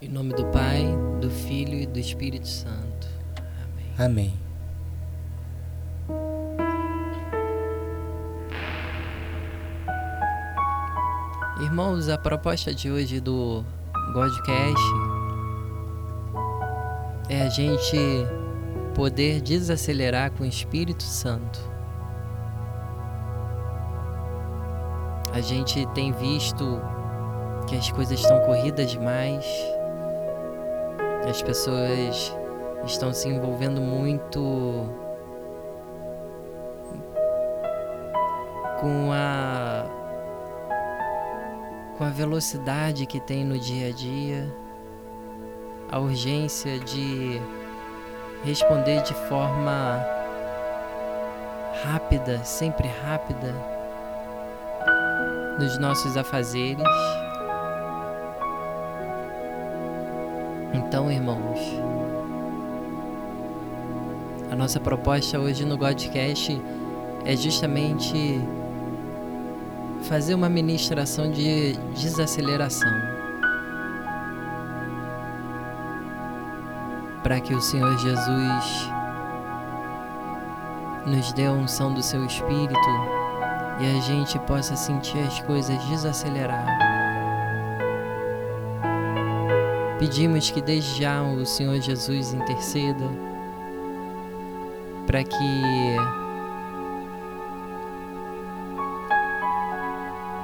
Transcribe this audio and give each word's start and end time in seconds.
Em 0.00 0.08
nome 0.08 0.32
do 0.32 0.44
Pai, 0.46 0.86
do 1.20 1.28
Filho 1.28 1.74
e 1.74 1.84
do 1.84 1.98
Espírito 1.98 2.46
Santo. 2.46 3.08
Amém. 3.98 4.32
Amém. 4.32 4.40
Irmãos, 11.60 12.08
a 12.08 12.16
proposta 12.16 12.72
de 12.72 12.92
hoje 12.92 13.18
do 13.18 13.64
Godcast 14.14 14.84
é 17.28 17.42
a 17.42 17.48
gente 17.48 17.98
poder 18.94 19.40
desacelerar 19.40 20.30
com 20.30 20.44
o 20.44 20.46
Espírito 20.46 21.02
Santo. 21.02 21.58
A 25.32 25.40
gente 25.40 25.84
tem 25.86 26.12
visto 26.12 26.80
que 27.66 27.74
as 27.76 27.90
coisas 27.90 28.20
estão 28.20 28.38
corridas 28.42 28.92
demais, 28.92 29.44
as 31.28 31.42
pessoas 31.42 32.34
estão 32.84 33.12
se 33.12 33.28
envolvendo 33.28 33.80
muito 33.80 34.88
com 38.80 39.12
a 39.12 39.84
com 41.96 42.04
a 42.04 42.10
velocidade 42.10 43.04
que 43.06 43.18
tem 43.18 43.44
no 43.44 43.58
dia 43.58 43.88
a 43.88 43.92
dia, 43.92 44.56
a 45.90 45.98
urgência 45.98 46.78
de 46.78 47.42
responder 48.44 49.02
de 49.02 49.14
forma 49.28 50.00
rápida, 51.82 52.44
sempre 52.44 52.86
rápida, 52.86 53.52
nos 55.58 55.76
nossos 55.80 56.16
afazeres. 56.16 56.84
Então, 60.88 61.12
irmãos, 61.12 61.58
a 64.50 64.56
nossa 64.56 64.80
proposta 64.80 65.38
hoje 65.38 65.62
no 65.66 65.76
Godcast 65.76 66.58
é 67.26 67.36
justamente 67.36 68.40
fazer 70.04 70.32
uma 70.32 70.48
ministração 70.48 71.30
de 71.30 71.74
desaceleração. 71.94 72.90
Para 77.22 77.38
que 77.38 77.52
o 77.52 77.60
Senhor 77.60 77.98
Jesus 77.98 78.90
nos 81.04 81.34
dê 81.34 81.44
a 81.44 81.52
unção 81.52 81.92
do 81.92 82.02
seu 82.02 82.24
Espírito 82.24 82.90
e 83.78 83.94
a 83.94 84.00
gente 84.00 84.38
possa 84.38 84.74
sentir 84.74 85.18
as 85.18 85.38
coisas 85.40 85.78
desacelerar. 85.84 86.97
Pedimos 89.98 90.50
que 90.50 90.62
desde 90.62 91.02
já 91.02 91.22
o 91.22 91.44
Senhor 91.44 91.80
Jesus 91.80 92.32
interceda 92.32 93.04
para 95.06 95.24
que 95.24 95.96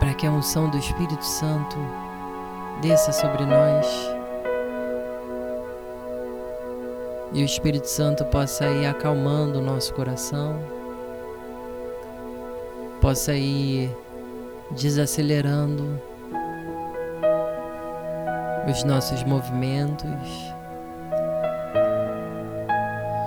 para 0.00 0.14
que 0.14 0.26
a 0.26 0.30
unção 0.30 0.68
do 0.68 0.76
Espírito 0.78 1.24
Santo 1.24 1.76
desça 2.82 3.12
sobre 3.12 3.46
nós 3.46 3.86
e 7.32 7.42
o 7.42 7.44
Espírito 7.44 7.86
Santo 7.86 8.24
possa 8.24 8.66
ir 8.66 8.86
acalmando 8.86 9.58
o 9.58 9.62
nosso 9.62 9.92
coração, 9.94 10.58
possa 13.00 13.34
ir 13.34 13.90
desacelerando 14.70 16.00
os 18.68 18.82
nossos 18.82 19.22
movimentos, 19.24 20.54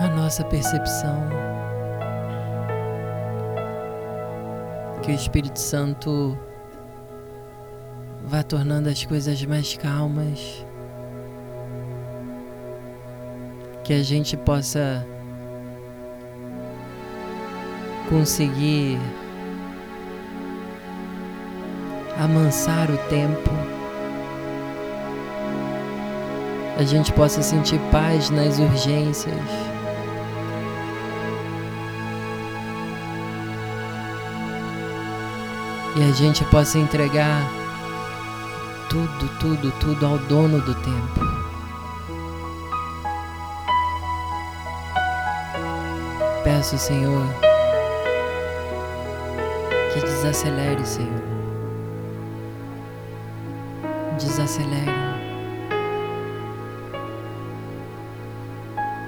a 0.00 0.08
nossa 0.08 0.44
percepção. 0.44 1.28
Que 5.02 5.12
o 5.12 5.14
Espírito 5.14 5.58
Santo 5.58 6.36
vá 8.24 8.42
tornando 8.42 8.88
as 8.88 9.04
coisas 9.04 9.44
mais 9.44 9.76
calmas, 9.76 10.66
que 13.84 13.92
a 13.92 14.02
gente 14.02 14.36
possa 14.36 15.06
conseguir 18.08 18.98
amansar 22.18 22.90
o 22.90 22.96
tempo 23.08 23.55
a 26.76 26.82
gente 26.82 27.10
possa 27.12 27.42
sentir 27.42 27.80
paz 27.90 28.28
nas 28.28 28.58
urgências. 28.58 29.34
E 35.96 36.02
a 36.02 36.12
gente 36.12 36.44
possa 36.44 36.78
entregar 36.78 37.40
tudo, 38.90 39.28
tudo, 39.40 39.72
tudo 39.80 40.06
ao 40.06 40.18
dono 40.18 40.60
do 40.60 40.74
tempo. 40.74 41.20
Peço, 46.44 46.76
Senhor, 46.76 47.26
que 49.94 50.00
desacelere, 50.00 50.86
Senhor. 50.86 51.22
Desacelere. 54.18 55.05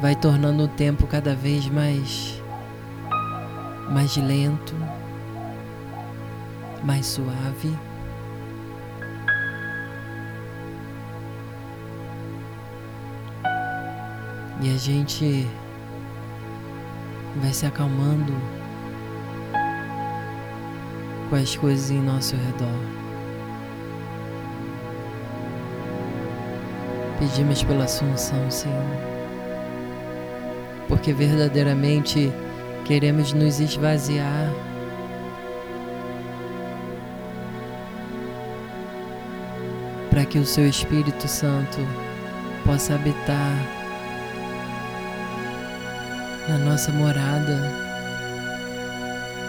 Vai 0.00 0.16
tornando 0.16 0.64
o 0.64 0.68
tempo 0.68 1.06
cada 1.06 1.34
vez 1.34 1.68
mais 1.68 2.42
mais 3.90 4.16
lento, 4.16 4.74
mais 6.84 7.06
suave. 7.06 7.76
E 14.62 14.74
a 14.74 14.78
gente 14.78 15.46
vai 17.40 17.52
se 17.52 17.66
acalmando 17.66 18.32
com 21.28 21.36
as 21.36 21.56
coisas 21.56 21.90
em 21.90 22.00
nosso 22.00 22.36
redor. 22.36 22.80
Pedimos 27.18 27.62
pela 27.64 27.84
Assunção, 27.84 28.50
Senhor 28.50 29.19
porque 30.90 31.12
verdadeiramente 31.12 32.32
queremos 32.84 33.32
nos 33.32 33.60
esvaziar. 33.60 34.50
Para 40.10 40.24
que 40.24 40.38
o 40.40 40.44
Seu 40.44 40.68
Espírito 40.68 41.28
Santo 41.28 41.78
possa 42.66 42.96
habitar 42.96 43.54
na 46.48 46.58
nossa 46.58 46.90
morada, 46.90 47.62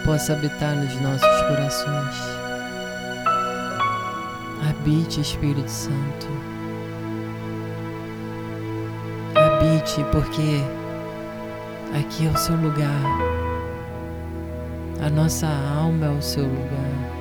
possa 0.04 0.34
habitar 0.34 0.76
nos 0.76 0.94
nossos 1.00 1.42
corações. 1.48 2.16
Habite, 4.70 5.20
Espírito 5.20 5.68
Santo. 5.68 6.28
Habite, 9.34 10.04
porque 10.12 10.62
Aqui 11.94 12.26
é 12.26 12.30
o 12.30 12.36
seu 12.38 12.56
lugar. 12.56 12.88
A 15.04 15.10
nossa 15.10 15.46
alma 15.46 16.06
é 16.06 16.08
o 16.08 16.22
seu 16.22 16.44
lugar. 16.44 17.12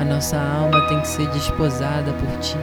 A 0.00 0.04
nossa 0.04 0.38
alma 0.38 0.80
tem 0.86 1.00
que 1.00 1.08
ser 1.08 1.28
desposada 1.30 2.12
por 2.12 2.38
ti. 2.38 2.56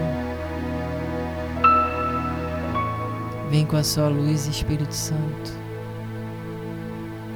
Vem 3.50 3.66
com 3.66 3.75
a 3.75 3.83
sua 3.83 4.07
luz, 4.07 4.48
Espírito 4.48 4.94
Santo, 4.94 5.51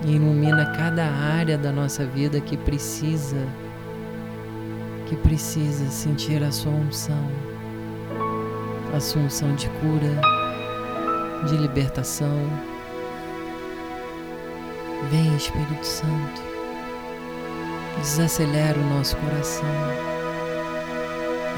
e 0.05 0.15
ilumina 0.15 0.65
cada 0.77 1.05
área 1.05 1.57
da 1.57 1.73
nossa 1.73 2.05
vida 2.05 2.39
que 2.39 2.55
precisa, 2.55 3.45
que 5.05 5.17
precisa 5.17 5.85
sentir 5.89 6.41
a 6.41 6.51
sua 6.51 6.71
unção, 6.71 7.29
a 8.95 8.99
sua 9.01 9.23
unção 9.23 9.53
de 9.55 9.67
cura, 9.67 10.21
de 11.45 11.57
libertação 11.57 12.47
Vem, 15.09 15.35
Espírito 15.35 15.85
Santo, 15.85 16.41
desacelera 17.97 18.79
o 18.79 18.89
nosso 18.89 19.15
coração, 19.17 19.65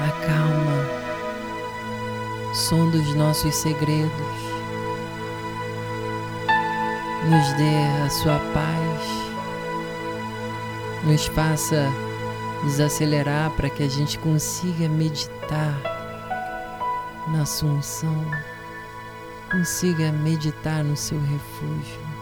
acalma, 0.08 0.84
sonda 2.54 2.98
os 2.98 3.14
nossos 3.14 3.54
segredos, 3.54 4.10
nos 7.30 7.52
dê 7.54 8.04
a 8.04 8.10
sua 8.10 8.38
paz, 8.52 9.02
nos 11.04 11.26
faça 11.26 11.88
desacelerar 12.64 13.50
para 13.52 13.70
que 13.70 13.82
a 13.82 13.88
gente 13.88 14.18
consiga 14.18 14.88
meditar 14.88 15.74
na 17.28 17.44
sua 17.44 17.70
unção. 17.70 18.24
Consiga 19.50 20.12
meditar 20.12 20.84
no 20.84 20.96
seu 20.96 21.18
refúgio. 21.20 22.17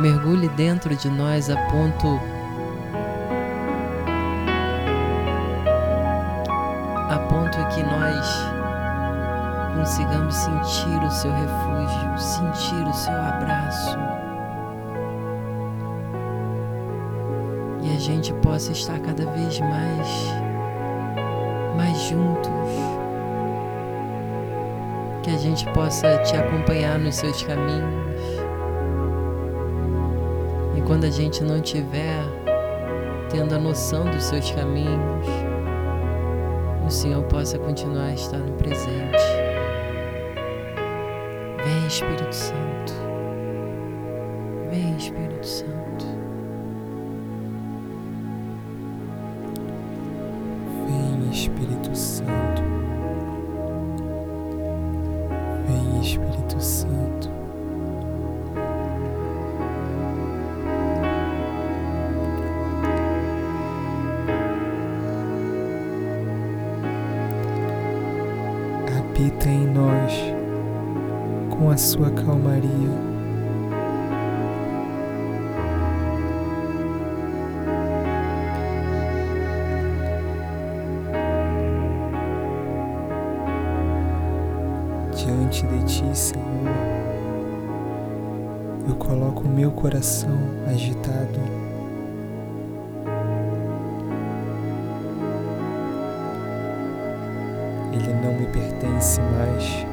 Mergulhe 0.00 0.48
dentro 0.56 0.96
de 0.96 1.10
nós 1.10 1.50
a 1.50 1.56
ponto 1.70 2.18
a 7.10 7.18
ponto 7.28 7.58
que 7.68 7.82
nós 7.82 8.26
consigamos 9.76 10.34
sentir 10.34 11.04
o 11.04 11.10
seu 11.10 11.30
refúgio, 11.30 12.18
sentir 12.18 12.88
o 12.88 12.94
seu 12.94 13.12
abraço. 13.12 13.98
E 17.82 17.94
a 17.94 17.98
gente 18.00 18.32
possa 18.34 18.72
estar 18.72 18.98
cada 19.00 19.26
vez 19.26 19.60
mais 19.60 20.08
mais 21.76 21.98
juntos. 22.04 22.50
Que 25.22 25.30
a 25.30 25.36
gente 25.36 25.66
possa 25.74 26.16
te 26.22 26.34
acompanhar 26.36 26.98
nos 26.98 27.16
seus 27.16 27.42
caminhos. 27.42 28.39
Quando 30.90 31.04
a 31.04 31.10
gente 31.10 31.44
não 31.44 31.60
tiver 31.60 32.20
tendo 33.30 33.54
a 33.54 33.58
noção 33.60 34.10
dos 34.10 34.24
seus 34.24 34.50
caminhos, 34.50 35.24
o 36.84 36.90
Senhor 36.90 37.22
possa 37.26 37.56
continuar 37.60 38.06
a 38.06 38.14
estar 38.14 38.38
no 38.38 38.52
presente. 38.54 39.16
Vem, 41.64 41.86
Espírito 41.86 42.34
Santo. 42.34 42.92
Vem, 44.68 44.96
Espírito 44.96 45.46
Santo. 45.46 46.06
Vem, 50.88 51.30
Espírito 51.30 51.96
Santo. 51.96 52.62
Vem, 55.68 56.00
Espírito 56.00 56.60
Santo. 56.60 57.39
Habita 69.20 69.50
em 69.50 69.66
nós 69.66 70.14
com 71.50 71.68
a 71.68 71.76
sua 71.76 72.10
calmaria. 72.10 72.70
Diante 85.14 85.66
de 85.66 85.84
ti, 85.84 86.16
Senhor, 86.16 86.46
eu 88.88 88.94
coloco 88.94 89.42
o 89.42 89.48
meu 89.50 89.70
coração 89.70 90.30
agitado. 90.66 91.59
Ele 98.02 98.14
não 98.14 98.32
me 98.32 98.46
pertence 98.46 99.20
mais. 99.20 99.89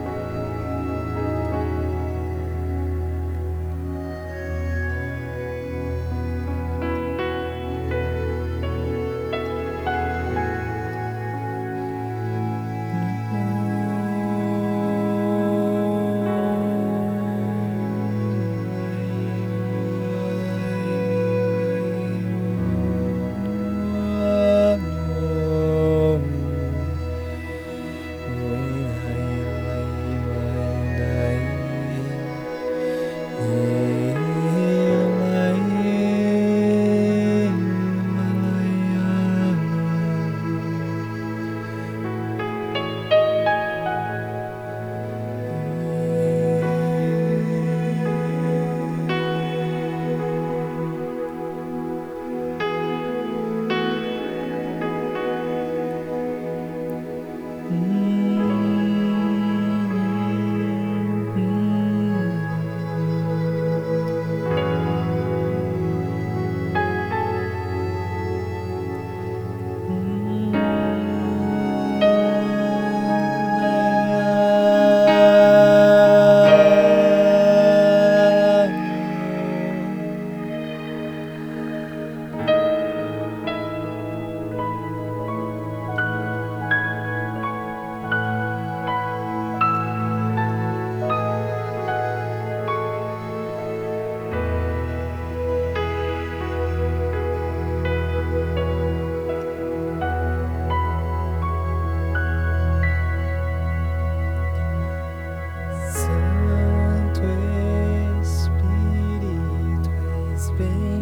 baby. 110.57 110.96